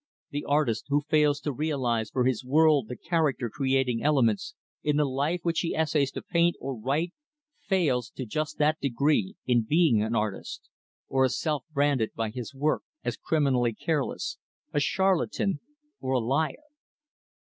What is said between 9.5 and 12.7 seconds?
being an artist; or is self branded by his